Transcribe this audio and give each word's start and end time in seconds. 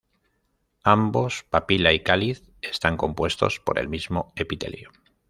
Ambos, 0.83 1.43
papila 1.47 1.93
y 1.93 1.99
cáliz, 2.01 2.49
están 2.63 2.97
compuestos 2.97 3.59
por 3.59 3.77
el 3.77 3.87
mismo 3.87 4.33
epitelio. 4.35 4.89